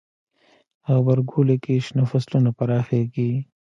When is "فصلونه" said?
2.11-2.49